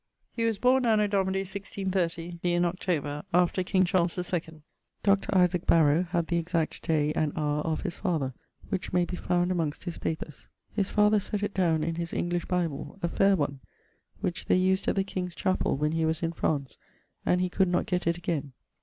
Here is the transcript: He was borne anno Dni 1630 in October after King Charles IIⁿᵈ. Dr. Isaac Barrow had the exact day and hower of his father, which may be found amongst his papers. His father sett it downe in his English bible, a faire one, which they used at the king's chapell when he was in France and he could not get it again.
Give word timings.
He 0.31 0.45
was 0.45 0.57
borne 0.57 0.87
anno 0.87 1.05
Dni 1.05 1.11
1630 1.25 2.39
in 2.41 2.65
October 2.65 3.21
after 3.35 3.61
King 3.61 3.85
Charles 3.85 4.15
IIⁿᵈ. 4.15 4.63
Dr. 5.03 5.37
Isaac 5.37 5.67
Barrow 5.67 6.01
had 6.09 6.25
the 6.25 6.39
exact 6.39 6.81
day 6.81 7.13
and 7.13 7.31
hower 7.35 7.61
of 7.61 7.81
his 7.81 7.97
father, 7.97 8.33
which 8.69 8.91
may 8.91 9.05
be 9.05 9.15
found 9.15 9.51
amongst 9.51 9.83
his 9.83 9.99
papers. 9.99 10.49
His 10.73 10.89
father 10.89 11.19
sett 11.19 11.43
it 11.43 11.53
downe 11.53 11.83
in 11.83 11.97
his 11.97 12.13
English 12.13 12.45
bible, 12.45 12.97
a 13.03 13.07
faire 13.09 13.35
one, 13.35 13.59
which 14.21 14.45
they 14.45 14.55
used 14.57 14.87
at 14.87 14.95
the 14.95 15.03
king's 15.03 15.35
chapell 15.35 15.77
when 15.77 15.91
he 15.91 16.03
was 16.05 16.23
in 16.23 16.31
France 16.31 16.77
and 17.23 17.39
he 17.39 17.47
could 17.47 17.67
not 17.67 17.85
get 17.85 18.07
it 18.07 18.17
again. 18.17 18.53